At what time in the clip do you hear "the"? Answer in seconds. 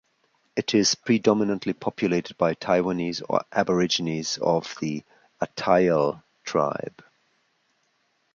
4.79-5.03